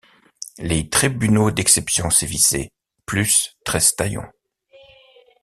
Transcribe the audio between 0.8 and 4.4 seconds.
tribunaux d’exception sévissaient, plus Trestaillon.